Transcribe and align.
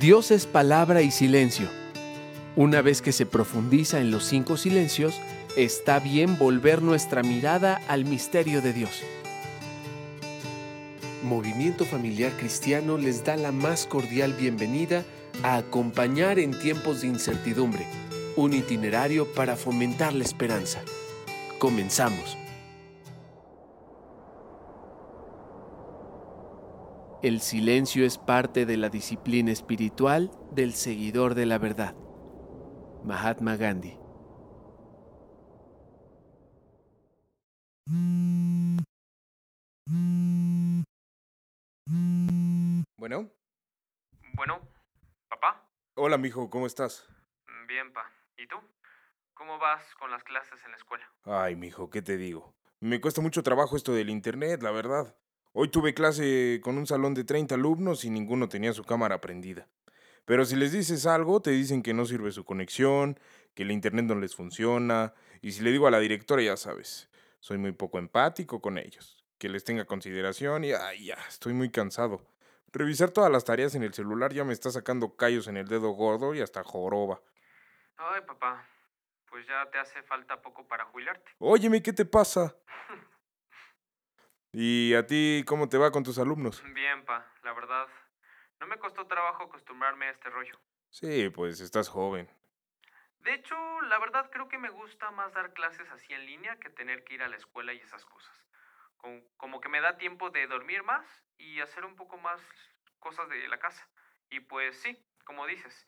Dios 0.00 0.30
es 0.30 0.46
palabra 0.46 1.02
y 1.02 1.10
silencio. 1.10 1.68
Una 2.56 2.80
vez 2.80 3.02
que 3.02 3.12
se 3.12 3.26
profundiza 3.26 4.00
en 4.00 4.10
los 4.10 4.24
cinco 4.24 4.56
silencios, 4.56 5.20
está 5.58 5.98
bien 5.98 6.38
volver 6.38 6.80
nuestra 6.80 7.22
mirada 7.22 7.82
al 7.86 8.06
misterio 8.06 8.62
de 8.62 8.72
Dios. 8.72 9.02
Movimiento 11.22 11.84
Familiar 11.84 12.32
Cristiano 12.32 12.96
les 12.96 13.24
da 13.26 13.36
la 13.36 13.52
más 13.52 13.84
cordial 13.84 14.32
bienvenida 14.32 15.04
a 15.42 15.58
acompañar 15.58 16.38
en 16.38 16.58
tiempos 16.58 17.02
de 17.02 17.08
incertidumbre, 17.08 17.86
un 18.36 18.54
itinerario 18.54 19.30
para 19.34 19.54
fomentar 19.54 20.14
la 20.14 20.24
esperanza. 20.24 20.80
Comenzamos. 21.58 22.39
El 27.22 27.42
silencio 27.42 28.06
es 28.06 28.16
parte 28.16 28.64
de 28.64 28.78
la 28.78 28.88
disciplina 28.88 29.52
espiritual 29.52 30.30
del 30.52 30.72
seguidor 30.72 31.34
de 31.34 31.44
la 31.44 31.58
verdad. 31.58 31.94
Mahatma 33.04 33.56
Gandhi. 33.56 33.98
Bueno. 42.96 43.30
Bueno, 44.32 44.60
papá. 45.28 45.68
Hola, 45.96 46.16
mijo, 46.16 46.48
¿cómo 46.48 46.66
estás? 46.66 47.06
Bien, 47.68 47.92
pa. 47.92 48.10
¿Y 48.38 48.46
tú? 48.46 48.56
¿Cómo 49.34 49.58
vas 49.58 49.82
con 49.98 50.10
las 50.10 50.24
clases 50.24 50.64
en 50.64 50.70
la 50.70 50.78
escuela? 50.78 51.04
Ay, 51.24 51.54
mijo, 51.54 51.90
¿qué 51.90 52.00
te 52.00 52.16
digo? 52.16 52.54
Me 52.80 52.98
cuesta 52.98 53.20
mucho 53.20 53.42
trabajo 53.42 53.76
esto 53.76 53.92
del 53.92 54.08
internet, 54.08 54.62
la 54.62 54.70
verdad. 54.70 55.14
Hoy 55.52 55.68
tuve 55.68 55.94
clase 55.94 56.60
con 56.62 56.78
un 56.78 56.86
salón 56.86 57.12
de 57.12 57.24
30 57.24 57.56
alumnos 57.56 58.04
y 58.04 58.10
ninguno 58.10 58.48
tenía 58.48 58.72
su 58.72 58.84
cámara 58.84 59.20
prendida. 59.20 59.66
Pero 60.24 60.44
si 60.44 60.54
les 60.54 60.70
dices 60.70 61.06
algo, 61.06 61.42
te 61.42 61.50
dicen 61.50 61.82
que 61.82 61.92
no 61.92 62.04
sirve 62.04 62.30
su 62.30 62.44
conexión, 62.44 63.18
que 63.54 63.64
el 63.64 63.72
internet 63.72 64.04
no 64.04 64.14
les 64.14 64.36
funciona, 64.36 65.12
y 65.42 65.50
si 65.50 65.62
le 65.62 65.72
digo 65.72 65.88
a 65.88 65.90
la 65.90 65.98
directora, 65.98 66.40
ya 66.40 66.56
sabes, 66.56 67.10
soy 67.40 67.58
muy 67.58 67.72
poco 67.72 67.98
empático 67.98 68.60
con 68.60 68.78
ellos, 68.78 69.24
que 69.38 69.48
les 69.48 69.64
tenga 69.64 69.86
consideración 69.86 70.62
y 70.62 70.70
ay, 70.72 71.06
ya, 71.06 71.18
estoy 71.28 71.52
muy 71.52 71.68
cansado. 71.70 72.24
Revisar 72.72 73.10
todas 73.10 73.32
las 73.32 73.44
tareas 73.44 73.74
en 73.74 73.82
el 73.82 73.92
celular 73.92 74.32
ya 74.32 74.44
me 74.44 74.52
está 74.52 74.70
sacando 74.70 75.16
callos 75.16 75.48
en 75.48 75.56
el 75.56 75.66
dedo 75.66 75.90
gordo 75.90 76.32
y 76.32 76.40
hasta 76.40 76.62
joroba. 76.62 77.20
Ay, 77.96 78.20
papá, 78.24 78.64
pues 79.28 79.44
ya 79.48 79.68
te 79.72 79.78
hace 79.78 80.00
falta 80.04 80.40
poco 80.40 80.64
para 80.68 80.84
jubilarte. 80.84 81.32
Óyeme, 81.40 81.82
¿qué 81.82 81.92
te 81.92 82.04
pasa? 82.04 82.54
¿Y 84.52 84.94
a 84.94 85.06
ti 85.06 85.44
cómo 85.46 85.68
te 85.68 85.78
va 85.78 85.92
con 85.92 86.02
tus 86.02 86.18
alumnos? 86.18 86.62
Bien, 86.74 87.04
pa, 87.04 87.24
la 87.44 87.52
verdad. 87.52 87.86
No 88.58 88.66
me 88.66 88.78
costó 88.78 89.06
trabajo 89.06 89.44
acostumbrarme 89.44 90.06
a 90.06 90.10
este 90.10 90.28
rollo. 90.28 90.58
Sí, 90.90 91.30
pues 91.30 91.60
estás 91.60 91.88
joven. 91.88 92.28
De 93.20 93.34
hecho, 93.34 93.54
la 93.82 93.98
verdad 93.98 94.28
creo 94.32 94.48
que 94.48 94.58
me 94.58 94.70
gusta 94.70 95.10
más 95.12 95.32
dar 95.34 95.52
clases 95.52 95.88
así 95.90 96.12
en 96.12 96.26
línea 96.26 96.58
que 96.58 96.68
tener 96.68 97.04
que 97.04 97.14
ir 97.14 97.22
a 97.22 97.28
la 97.28 97.36
escuela 97.36 97.72
y 97.72 97.78
esas 97.78 98.04
cosas. 98.04 98.34
Como, 98.96 99.22
como 99.36 99.60
que 99.60 99.68
me 99.68 99.80
da 99.80 99.98
tiempo 99.98 100.30
de 100.30 100.46
dormir 100.46 100.82
más 100.82 101.06
y 101.38 101.60
hacer 101.60 101.84
un 101.84 101.94
poco 101.94 102.18
más 102.18 102.40
cosas 102.98 103.28
de 103.28 103.46
la 103.48 103.58
casa. 103.58 103.88
Y 104.30 104.40
pues 104.40 104.80
sí, 104.80 104.98
como 105.24 105.46
dices, 105.46 105.86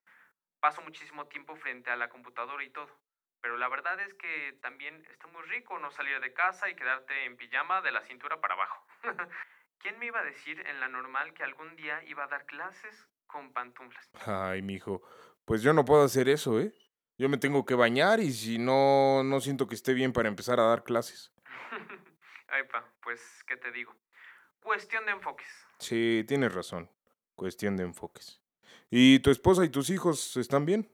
paso 0.60 0.83
muchísimo 0.83 1.27
tiempo 1.27 1.56
frente 1.56 1.90
a 1.90 1.96
la 1.96 2.08
computadora 2.08 2.62
y 2.62 2.70
todo. 2.70 2.96
Pero 3.43 3.57
la 3.57 3.69
verdad 3.69 3.98
es 4.01 4.15
que 4.15 4.57
también 4.62 5.05
está 5.11 5.27
muy 5.27 5.43
rico 5.43 5.79
no 5.81 5.91
salir 5.91 6.21
de 6.21 6.33
casa 6.33 6.71
y 6.71 6.77
quedarte 6.77 7.25
en 7.25 7.37
pijama 7.37 7.83
de 7.83 7.91
la 7.91 8.01
cintura 8.03 8.41
para 8.41 8.55
abajo. 8.55 8.87
¿Quién 9.79 9.98
me 9.98 10.07
iba 10.07 10.21
a 10.21 10.25
decir 10.25 10.65
en 10.65 10.79
la 10.79 10.89
normal 10.89 11.35
que 11.35 11.43
algún 11.43 11.75
día 11.75 12.03
iba 12.05 12.23
a 12.23 12.29
dar 12.29 12.47
clases 12.47 13.09
con 13.27 13.53
pantuflas? 13.53 14.09
Ay, 14.25 14.63
mijo, 14.63 15.03
pues 15.45 15.61
yo 15.63 15.73
no 15.73 15.85
puedo 15.85 16.05
hacer 16.05 16.29
eso, 16.29 16.61
¿eh? 16.61 16.73
Yo 17.19 17.29
me 17.29 17.37
tengo 17.37 17.67
que 17.67 17.75
bañar 17.75 18.20
y 18.20 18.33
si 18.33 18.58
no, 18.58 19.25
no 19.25 19.41
siento 19.41 19.67
que 19.67 19.75
esté 19.75 19.92
bien 19.92 20.13
para 20.13 20.29
empezar 20.29 20.61
a 20.61 20.64
dar 20.64 20.85
clases. 20.85 21.33
Ay, 22.48 22.63
pa, 22.64 22.85
pues, 23.02 23.42
¿qué 23.48 23.57
te 23.57 23.73
digo? 23.73 23.95
Cuestión 24.63 25.05
de 25.05 25.13
enfoques. 25.13 25.48
Sí, 25.79 26.25
tienes 26.29 26.55
razón. 26.55 26.89
Cuestión 27.35 27.77
de 27.77 27.83
enfoques. 27.83 28.41
¿Y 28.89 29.19
tu 29.19 29.31
esposa 29.31 29.64
y 29.64 29.69
tus 29.69 29.91
hijos 29.91 30.36
están 30.36 30.64
bien? 30.64 30.89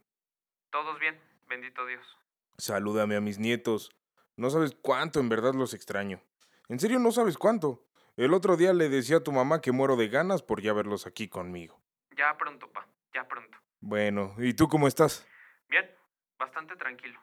Todos 0.70 0.98
bien, 0.98 1.20
bendito 1.46 1.84
Dios. 1.84 2.18
Salúdame 2.58 3.14
a 3.14 3.20
mis 3.20 3.38
nietos. 3.38 3.92
No 4.36 4.50
sabes 4.50 4.76
cuánto 4.82 5.20
en 5.20 5.28
verdad 5.28 5.54
los 5.54 5.74
extraño. 5.74 6.20
En 6.68 6.80
serio 6.80 6.98
no 6.98 7.12
sabes 7.12 7.38
cuánto. 7.38 7.86
El 8.16 8.34
otro 8.34 8.56
día 8.56 8.72
le 8.72 8.88
decía 8.88 9.18
a 9.18 9.22
tu 9.22 9.30
mamá 9.30 9.60
que 9.60 9.70
muero 9.70 9.94
de 9.94 10.08
ganas 10.08 10.42
por 10.42 10.60
ya 10.60 10.72
verlos 10.72 11.06
aquí 11.06 11.28
conmigo. 11.28 11.80
Ya 12.16 12.36
pronto, 12.36 12.68
pa, 12.72 12.84
ya 13.14 13.28
pronto. 13.28 13.56
Bueno, 13.78 14.34
¿y 14.38 14.54
tú 14.54 14.66
cómo 14.66 14.88
estás? 14.88 15.24
Bien, 15.68 15.88
bastante 16.36 16.74
tranquilo. 16.74 17.20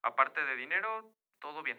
Aparte 0.00 0.42
de 0.42 0.56
dinero, 0.56 1.12
todo 1.38 1.62
bien. 1.62 1.78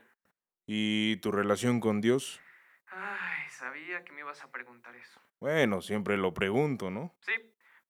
¿Y 0.68 1.18
tu 1.18 1.32
relación 1.32 1.80
con 1.80 2.00
Dios? 2.00 2.40
Ay, 2.86 3.50
sabía 3.50 4.06
que 4.06 4.12
me 4.12 4.20
ibas 4.20 4.44
a 4.44 4.52
preguntar 4.52 4.96
eso. 4.96 5.20
Bueno, 5.40 5.82
siempre 5.82 6.16
lo 6.16 6.36
pregunto, 6.36 6.92
¿no? 6.92 7.16
Sí, 7.22 7.34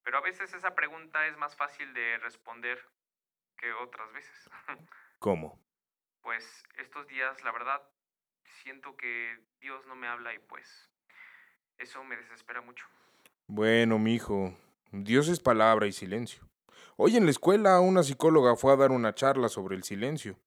pero 0.01 0.17
a 0.17 0.21
veces 0.21 0.53
esa 0.53 0.75
pregunta 0.75 1.27
es 1.27 1.37
más 1.37 1.57
fácil 1.57 1.93
de 1.93 2.19
responder 2.19 2.79
que 3.63 3.71
otras 3.71 4.11
veces. 4.11 4.49
¿Cómo? 5.19 5.57
Pues 6.21 6.43
estos 6.77 7.07
días, 7.07 7.41
la 7.45 7.51
verdad, 7.53 7.81
siento 8.61 8.97
que 8.97 9.39
Dios 9.61 9.85
no 9.87 9.95
me 9.95 10.07
habla 10.07 10.33
y 10.33 10.39
pues 10.39 10.89
eso 11.77 12.03
me 12.03 12.17
desespera 12.17 12.59
mucho. 12.59 12.85
Bueno, 13.47 13.99
mijo, 13.99 14.53
Dios 14.91 15.29
es 15.29 15.39
palabra 15.39 15.87
y 15.87 15.93
silencio. 15.93 16.43
Hoy 16.97 17.15
en 17.15 17.23
la 17.23 17.31
escuela 17.31 17.79
una 17.79 18.03
psicóloga 18.03 18.57
fue 18.57 18.73
a 18.73 18.75
dar 18.75 18.91
una 18.91 19.15
charla 19.15 19.47
sobre 19.47 19.77
el 19.77 19.83
silencio. 19.83 20.37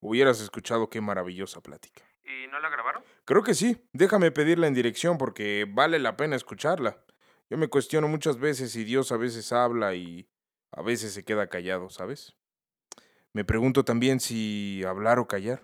Hubieras 0.00 0.40
escuchado 0.40 0.88
qué 0.88 1.02
maravillosa 1.02 1.60
plática. 1.60 2.02
¿Y 2.24 2.46
no 2.48 2.58
la 2.58 2.70
grabaron? 2.70 3.04
Creo 3.26 3.42
que 3.42 3.54
sí. 3.54 3.86
Déjame 3.92 4.30
pedirla 4.30 4.66
en 4.66 4.74
dirección 4.74 5.18
porque 5.18 5.66
vale 5.68 5.98
la 5.98 6.16
pena 6.16 6.36
escucharla. 6.36 7.04
Yo 7.50 7.58
me 7.58 7.68
cuestiono 7.68 8.08
muchas 8.08 8.38
veces 8.38 8.72
si 8.72 8.82
Dios 8.82 9.12
a 9.12 9.18
veces 9.18 9.52
habla 9.52 9.94
y 9.94 10.26
a 10.70 10.80
veces 10.80 11.12
se 11.12 11.24
queda 11.24 11.48
callado, 11.48 11.90
¿sabes? 11.90 12.34
Me 13.34 13.44
pregunto 13.44 13.84
también 13.84 14.20
si 14.20 14.84
hablar 14.84 15.18
o 15.18 15.26
callar. 15.26 15.62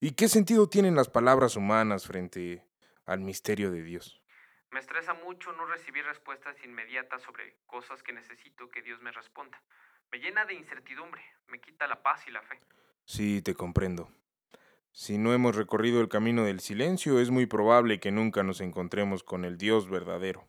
¿Y 0.00 0.12
qué 0.12 0.28
sentido 0.28 0.68
tienen 0.68 0.94
las 0.94 1.08
palabras 1.08 1.56
humanas 1.56 2.06
frente 2.06 2.62
al 3.06 3.20
misterio 3.20 3.70
de 3.70 3.82
Dios? 3.82 4.20
Me 4.70 4.80
estresa 4.80 5.14
mucho 5.14 5.52
no 5.52 5.64
recibir 5.66 6.04
respuestas 6.04 6.56
inmediatas 6.62 7.22
sobre 7.22 7.56
cosas 7.66 8.02
que 8.02 8.12
necesito 8.12 8.68
que 8.68 8.82
Dios 8.82 9.00
me 9.00 9.12
responda. 9.12 9.62
Me 10.12 10.18
llena 10.18 10.44
de 10.44 10.54
incertidumbre, 10.54 11.22
me 11.48 11.58
quita 11.58 11.86
la 11.86 12.02
paz 12.02 12.20
y 12.26 12.32
la 12.32 12.42
fe. 12.42 12.60
Sí, 13.06 13.40
te 13.40 13.54
comprendo. 13.54 14.10
Si 14.92 15.16
no 15.16 15.32
hemos 15.32 15.56
recorrido 15.56 16.00
el 16.02 16.08
camino 16.08 16.44
del 16.44 16.60
silencio, 16.60 17.18
es 17.18 17.30
muy 17.30 17.46
probable 17.46 17.98
que 17.98 18.12
nunca 18.12 18.42
nos 18.42 18.60
encontremos 18.60 19.24
con 19.24 19.44
el 19.44 19.56
Dios 19.56 19.88
verdadero, 19.88 20.46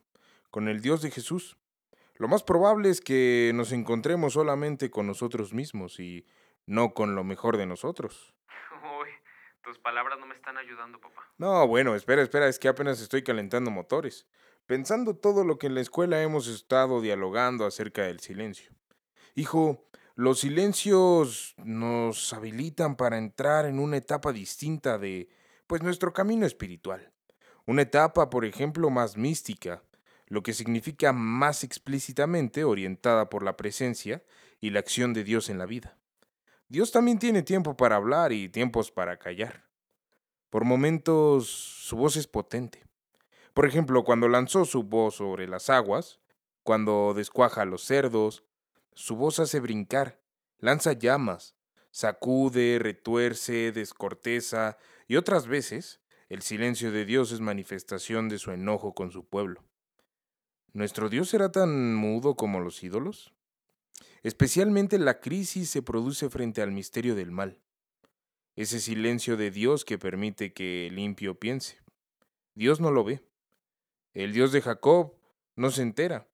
con 0.50 0.68
el 0.68 0.82
Dios 0.82 1.00
de 1.00 1.10
Jesús. 1.10 1.56
Lo 2.18 2.28
más 2.28 2.42
probable 2.42 2.88
es 2.88 3.00
que 3.00 3.52
nos 3.54 3.72
encontremos 3.72 4.34
solamente 4.34 4.90
con 4.90 5.06
nosotros 5.06 5.52
mismos 5.52 6.00
y 6.00 6.26
no 6.64 6.94
con 6.94 7.14
lo 7.14 7.24
mejor 7.24 7.56
de 7.56 7.66
nosotros. 7.66 8.34
Uy, 9.00 9.08
tus 9.62 9.78
palabras 9.78 10.18
no 10.18 10.26
me 10.26 10.34
están 10.34 10.56
ayudando, 10.56 10.98
papá. 10.98 11.22
No, 11.38 11.66
bueno, 11.68 11.94
espera, 11.94 12.22
espera, 12.22 12.48
es 12.48 12.58
que 12.58 12.68
apenas 12.68 13.00
estoy 13.00 13.22
calentando 13.22 13.70
motores, 13.70 14.26
pensando 14.64 15.14
todo 15.16 15.44
lo 15.44 15.58
que 15.58 15.66
en 15.66 15.74
la 15.74 15.82
escuela 15.82 16.22
hemos 16.22 16.48
estado 16.48 17.02
dialogando 17.02 17.66
acerca 17.66 18.02
del 18.02 18.20
silencio. 18.20 18.72
Hijo, 19.34 19.86
los 20.14 20.40
silencios 20.40 21.54
nos 21.58 22.32
habilitan 22.32 22.96
para 22.96 23.18
entrar 23.18 23.66
en 23.66 23.78
una 23.78 23.98
etapa 23.98 24.32
distinta 24.32 24.96
de, 24.96 25.28
pues, 25.66 25.82
nuestro 25.82 26.14
camino 26.14 26.46
espiritual. 26.46 27.12
Una 27.66 27.82
etapa, 27.82 28.30
por 28.30 28.46
ejemplo, 28.46 28.88
más 28.88 29.18
mística, 29.18 29.82
lo 30.26 30.42
que 30.42 30.52
significa 30.52 31.12
más 31.12 31.64
explícitamente 31.64 32.64
orientada 32.64 33.30
por 33.30 33.42
la 33.42 33.56
presencia 33.56 34.22
y 34.60 34.70
la 34.70 34.80
acción 34.80 35.12
de 35.12 35.24
Dios 35.24 35.48
en 35.48 35.58
la 35.58 35.66
vida. 35.66 35.96
Dios 36.68 36.90
también 36.90 37.18
tiene 37.18 37.42
tiempo 37.42 37.76
para 37.76 37.96
hablar 37.96 38.32
y 38.32 38.48
tiempos 38.48 38.90
para 38.90 39.18
callar. 39.18 39.66
Por 40.50 40.64
momentos 40.64 41.48
su 41.48 41.96
voz 41.96 42.16
es 42.16 42.26
potente. 42.26 42.84
Por 43.54 43.66
ejemplo, 43.66 44.04
cuando 44.04 44.28
lanzó 44.28 44.64
su 44.64 44.82
voz 44.82 45.16
sobre 45.16 45.46
las 45.46 45.70
aguas, 45.70 46.20
cuando 46.62 47.14
descuaja 47.14 47.62
a 47.62 47.66
los 47.66 47.84
cerdos, 47.84 48.44
su 48.92 49.14
voz 49.14 49.38
hace 49.38 49.60
brincar, 49.60 50.20
lanza 50.58 50.92
llamas, 50.92 51.54
sacude, 51.90 52.78
retuerce, 52.80 53.70
descorteza, 53.70 54.76
y 55.06 55.16
otras 55.16 55.46
veces 55.46 56.00
el 56.28 56.42
silencio 56.42 56.90
de 56.90 57.04
Dios 57.04 57.30
es 57.30 57.40
manifestación 57.40 58.28
de 58.28 58.38
su 58.38 58.50
enojo 58.50 58.94
con 58.94 59.12
su 59.12 59.24
pueblo. 59.24 59.62
¿Nuestro 60.76 61.08
Dios 61.08 61.30
será 61.30 61.50
tan 61.50 61.94
mudo 61.94 62.34
como 62.34 62.60
los 62.60 62.84
ídolos? 62.84 63.32
Especialmente 64.22 64.98
la 64.98 65.20
crisis 65.20 65.70
se 65.70 65.80
produce 65.80 66.28
frente 66.28 66.60
al 66.60 66.70
misterio 66.70 67.14
del 67.14 67.30
mal, 67.30 67.62
ese 68.56 68.80
silencio 68.80 69.38
de 69.38 69.50
Dios 69.50 69.86
que 69.86 69.96
permite 69.96 70.52
que 70.52 70.88
el 70.88 70.96
limpio 70.96 71.40
piense. 71.40 71.78
Dios 72.54 72.78
no 72.78 72.90
lo 72.90 73.04
ve. 73.04 73.24
El 74.12 74.34
Dios 74.34 74.52
de 74.52 74.60
Jacob 74.60 75.14
no 75.54 75.70
se 75.70 75.80
entera. 75.80 76.28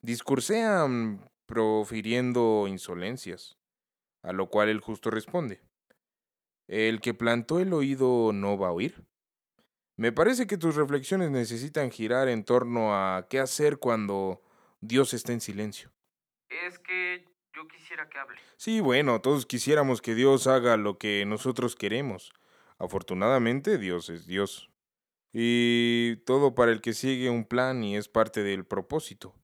discursean 0.00 1.30
profiriendo 1.44 2.64
insolencias, 2.66 3.58
a 4.22 4.32
lo 4.32 4.48
cual 4.48 4.70
el 4.70 4.80
justo 4.80 5.10
responde, 5.10 5.60
¿el 6.68 7.02
que 7.02 7.12
plantó 7.12 7.60
el 7.60 7.74
oído 7.74 8.32
no 8.32 8.56
va 8.56 8.68
a 8.68 8.72
oír? 8.72 9.04
Me 9.96 10.10
parece 10.10 10.46
que 10.46 10.58
tus 10.58 10.74
reflexiones 10.74 11.30
necesitan 11.30 11.90
girar 11.90 12.28
en 12.28 12.44
torno 12.44 12.94
a 12.94 13.26
qué 13.30 13.38
hacer 13.38 13.78
cuando 13.78 14.42
Dios 14.80 15.14
está 15.14 15.32
en 15.32 15.40
silencio. 15.40 15.92
Es 16.48 16.78
que 16.80 17.24
yo 17.54 17.68
quisiera 17.68 18.08
que 18.08 18.18
hable. 18.18 18.38
Sí, 18.56 18.80
bueno, 18.80 19.20
todos 19.20 19.46
quisiéramos 19.46 20.02
que 20.02 20.14
Dios 20.14 20.48
haga 20.48 20.76
lo 20.76 20.98
que 20.98 21.24
nosotros 21.26 21.76
queremos. 21.76 22.32
Afortunadamente, 22.78 23.78
Dios 23.78 24.08
es 24.08 24.26
Dios. 24.26 24.68
Y 25.32 26.16
todo 26.26 26.54
para 26.54 26.72
el 26.72 26.80
que 26.80 26.92
sigue 26.92 27.30
un 27.30 27.44
plan 27.44 27.84
y 27.84 27.96
es 27.96 28.08
parte 28.08 28.42
del 28.42 28.64
propósito. 28.64 29.34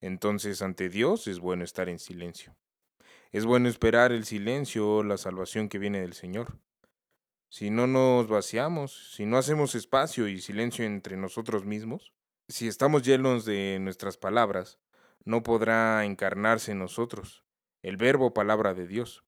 Entonces, 0.00 0.60
ante 0.60 0.90
Dios 0.90 1.26
es 1.26 1.40
bueno 1.40 1.64
estar 1.64 1.88
en 1.88 1.98
silencio. 1.98 2.54
Es 3.32 3.44
bueno 3.46 3.68
esperar 3.68 4.12
el 4.12 4.24
silencio, 4.24 5.02
la 5.02 5.16
salvación 5.16 5.68
que 5.68 5.78
viene 5.78 6.00
del 6.00 6.12
Señor. 6.12 6.58
Si 7.56 7.70
no 7.70 7.86
nos 7.86 8.28
vaciamos, 8.28 9.14
si 9.14 9.24
no 9.24 9.38
hacemos 9.38 9.74
espacio 9.74 10.28
y 10.28 10.42
silencio 10.42 10.84
entre 10.84 11.16
nosotros 11.16 11.64
mismos, 11.64 12.12
si 12.48 12.68
estamos 12.68 13.02
llenos 13.02 13.46
de 13.46 13.78
nuestras 13.80 14.18
palabras, 14.18 14.78
no 15.24 15.42
podrá 15.42 16.04
encarnarse 16.04 16.72
en 16.72 16.80
nosotros 16.80 17.46
el 17.80 17.96
verbo 17.96 18.34
palabra 18.34 18.74
de 18.74 18.86
Dios. 18.86 19.24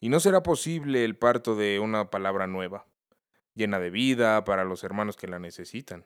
Y 0.00 0.08
no 0.08 0.18
será 0.18 0.42
posible 0.42 1.04
el 1.04 1.16
parto 1.16 1.54
de 1.54 1.78
una 1.78 2.10
palabra 2.10 2.48
nueva, 2.48 2.88
llena 3.54 3.78
de 3.78 3.90
vida 3.90 4.42
para 4.42 4.64
los 4.64 4.82
hermanos 4.82 5.16
que 5.16 5.28
la 5.28 5.38
necesitan. 5.38 6.04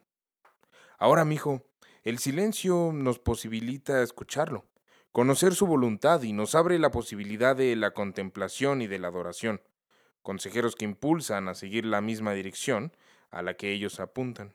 Ahora, 0.99 1.25
mijo, 1.25 1.63
el 2.03 2.19
silencio 2.19 2.91
nos 2.93 3.19
posibilita 3.19 4.03
escucharlo, 4.03 4.67
conocer 5.13 5.55
su 5.55 5.67
voluntad 5.67 6.25
y 6.25 6.35
nos 6.35 6.55
abre 6.55 6.79
la 6.79 6.91
posibilidad 6.91 7.57
de 7.57 7.75
la 7.75 7.93
contemplación 7.93 8.83
y 8.83 8.87
de 8.87 8.99
la 8.99 9.09
adoración 9.09 9.63
consejeros 10.25 10.75
que 10.75 10.87
impulsan 10.87 11.47
a 11.49 11.55
seguir 11.55 11.85
la 11.85 12.01
misma 12.01 12.33
dirección 12.33 12.97
a 13.31 13.43
la 13.43 13.55
que 13.55 13.71
ellos 13.71 14.01
apuntan. 14.01 14.55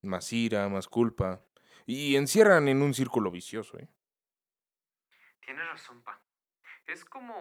Más 0.00 0.32
ira, 0.32 0.68
más 0.68 0.88
culpa, 0.88 1.42
y 1.84 2.16
encierran 2.16 2.68
en 2.68 2.80
un 2.80 2.94
círculo 2.94 3.30
vicioso. 3.30 3.76
¿eh? 3.78 3.88
Tienes 5.44 5.66
razón, 5.66 6.00
Pa. 6.02 6.22
Es 6.86 7.04
como. 7.04 7.34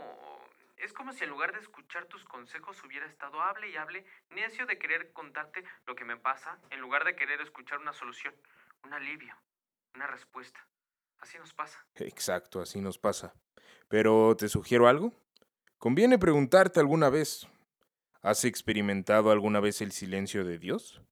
Es 0.78 0.94
como 0.94 1.12
si 1.12 1.24
en 1.24 1.32
lugar 1.32 1.54
de 1.54 1.60
escuchar 1.60 2.06
tus 2.06 2.24
consejos 2.24 2.84
hubiera 2.84 3.08
estado 3.08 3.42
hable 3.42 3.70
y 3.70 3.78
hable, 3.78 4.06
necio 4.30 4.68
de 4.68 4.78
querer 4.78 5.12
contarte 5.12 5.64
lo 5.88 5.96
que 5.96 6.06
me 6.06 6.18
pasa, 6.18 6.60
en 6.70 6.82
lugar 6.82 7.04
de 7.04 7.16
querer 7.16 7.42
escuchar 7.42 7.80
una 7.80 7.94
solución, 7.94 8.36
un 8.84 8.94
alivio, 8.94 9.36
una 9.96 10.06
respuesta. 10.06 10.68
Así 11.18 11.40
nos 11.40 11.54
pasa. 11.54 11.84
Exacto, 11.96 12.62
así 12.62 12.80
nos 12.80 13.00
pasa. 13.00 13.34
Pero 13.88 14.36
te 14.38 14.50
sugiero 14.50 14.88
algo. 14.88 15.14
Conviene 15.78 16.18
preguntarte 16.18 16.80
alguna 16.80 17.10
vez, 17.10 17.48
¿has 18.24 18.46
experimentado 18.46 19.30
alguna 19.30 19.60
vez 19.60 19.82
el 19.82 19.92
silencio 19.92 20.44
de 20.44 20.58
Dios? 20.58 21.04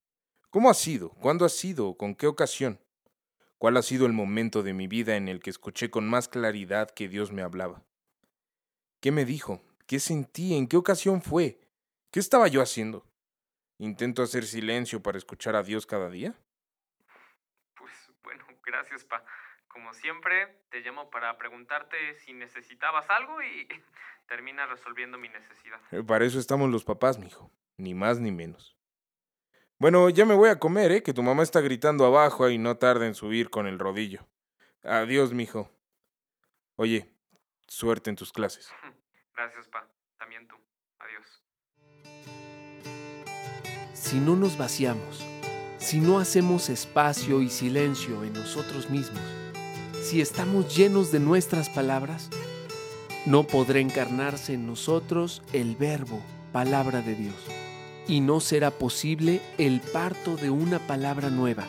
¿Cómo 0.49 0.71
ha 0.71 0.73
sido? 0.73 1.11
¿Cuándo 1.11 1.45
ha 1.45 1.49
sido? 1.49 1.95
¿Con 1.95 2.15
qué 2.15 2.25
ocasión? 2.25 2.79
¿Cuál 3.59 3.77
ha 3.77 3.83
sido 3.83 4.07
el 4.07 4.13
momento 4.13 4.63
de 4.63 4.73
mi 4.73 4.87
vida 4.87 5.17
en 5.17 5.27
el 5.27 5.39
que 5.39 5.51
escuché 5.51 5.91
con 5.91 6.09
más 6.09 6.27
claridad 6.27 6.89
que 6.89 7.07
Dios 7.07 7.31
me 7.31 7.43
hablaba? 7.43 7.83
¿Qué 9.01 9.11
me 9.11 9.23
dijo? 9.23 9.61
¿Qué 9.85 9.99
sentí? 9.99 10.57
¿En 10.57 10.67
qué 10.67 10.77
ocasión 10.77 11.21
fue? 11.21 11.59
¿Qué 12.11 12.19
estaba 12.19 12.47
yo 12.47 12.59
haciendo? 12.59 13.05
¿Intento 13.77 14.23
hacer 14.23 14.45
silencio 14.45 15.03
para 15.03 15.19
escuchar 15.19 15.55
a 15.55 15.61
Dios 15.61 15.85
cada 15.85 16.09
día? 16.09 16.33
Pues 17.75 17.91
bueno, 18.23 18.45
gracias, 18.65 19.05
Pa. 19.05 19.23
Como 19.67 19.93
siempre, 19.93 20.63
te 20.69 20.79
llamo 20.79 21.09
para 21.09 21.37
preguntarte 21.37 22.15
si 22.15 22.33
necesitabas 22.33 23.09
algo 23.09 23.43
y 23.43 23.67
termina 24.27 24.65
resolviendo 24.65 25.17
mi 25.17 25.29
necesidad. 25.29 25.79
Eh, 25.91 26.03
para 26.03 26.25
eso 26.25 26.39
estamos 26.39 26.69
los 26.69 26.83
papás, 26.83 27.17
mijo. 27.19 27.51
Ni 27.77 27.93
más 27.93 28.19
ni 28.19 28.31
menos. 28.31 28.75
Bueno, 29.77 30.09
ya 30.09 30.25
me 30.25 30.35
voy 30.35 30.49
a 30.49 30.59
comer, 30.59 30.91
¿eh? 30.91 31.03
Que 31.03 31.13
tu 31.13 31.21
mamá 31.21 31.43
está 31.43 31.59
gritando 31.59 32.05
abajo 32.05 32.49
y 32.49 32.57
no 32.57 32.77
tarda 32.77 33.05
en 33.05 33.15
subir 33.15 33.49
con 33.49 33.67
el 33.67 33.77
rodillo. 33.77 34.25
Adiós, 34.83 35.33
mijo. 35.33 35.69
Oye, 36.77 37.09
suerte 37.67 38.09
en 38.09 38.15
tus 38.15 38.31
clases. 38.31 38.71
Gracias, 39.35 39.67
pa. 39.67 39.87
También 40.17 40.47
tú. 40.47 40.55
Adiós. 40.99 41.43
Si 43.93 44.19
no 44.19 44.35
nos 44.35 44.57
vaciamos, 44.57 45.25
si 45.77 45.99
no 45.99 46.19
hacemos 46.19 46.69
espacio 46.69 47.41
y 47.41 47.49
silencio 47.49 48.23
en 48.23 48.33
nosotros 48.33 48.89
mismos, 48.89 49.23
si 50.01 50.21
estamos 50.21 50.75
llenos 50.75 51.11
de 51.11 51.19
nuestras 51.19 51.69
palabras, 51.69 52.29
no 53.25 53.43
podrá 53.43 53.79
encarnarse 53.79 54.53
en 54.53 54.67
nosotros 54.67 55.41
el 55.51 55.75
verbo, 55.75 56.21
palabra 56.51 57.01
de 57.01 57.15
Dios. 57.15 57.35
Y 58.07 58.21
no 58.21 58.39
será 58.39 58.69
posible 58.71 59.41
el 59.57 59.81
parto 59.81 60.37
de 60.37 60.51
una 60.51 60.79
palabra 60.79 61.29
nueva, 61.29 61.65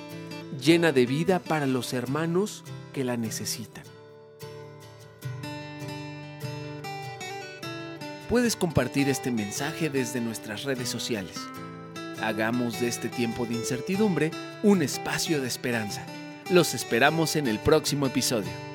llena 0.63 0.93
de 0.93 1.07
vida 1.07 1.39
para 1.39 1.67
los 1.67 1.95
hermanos 1.95 2.63
que 2.93 3.05
la 3.05 3.17
necesitan. 3.17 3.85
Puedes 8.29 8.57
compartir 8.57 9.09
este 9.09 9.31
mensaje 9.31 9.89
desde 9.89 10.21
nuestras 10.21 10.65
redes 10.65 10.89
sociales. 10.89 11.39
Hagamos 12.21 12.81
de 12.81 12.89
este 12.89 13.09
tiempo 13.09 13.47
de 13.47 13.55
incertidumbre 13.55 14.31
un 14.63 14.83
espacio 14.83 15.41
de 15.41 15.47
esperanza. 15.47 16.05
Los 16.51 16.75
esperamos 16.75 17.37
en 17.37 17.47
el 17.47 17.61
próximo 17.61 18.07
episodio. 18.07 18.66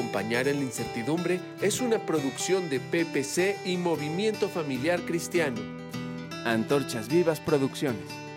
Acompañar 0.00 0.48
en 0.48 0.56
la 0.56 0.62
incertidumbre 0.62 1.40
es 1.60 1.82
una 1.82 1.98
producción 2.06 2.70
de 2.70 2.80
PPC 2.80 3.66
y 3.66 3.76
Movimiento 3.76 4.48
Familiar 4.48 4.98
Cristiano. 5.02 5.60
Antorchas 6.46 7.08
Vivas 7.08 7.38
Producciones. 7.38 8.29